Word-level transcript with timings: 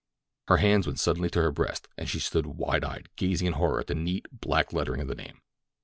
Her 0.47 0.57
hands 0.57 0.87
went 0.87 0.97
suddenly 0.99 1.29
to 1.29 1.39
her 1.43 1.51
breast 1.51 1.87
as 1.95 2.09
she 2.09 2.17
stood 2.17 2.47
wide 2.47 2.83
eyed, 2.83 3.09
gazing 3.17 3.45
in 3.45 3.53
horror 3.53 3.79
at 3.79 3.85
the 3.85 3.93
neat, 3.93 4.25
black 4.31 4.73
lettering 4.73 5.01
of 5.01 5.07
the 5.07 5.13
name. 5.13 5.41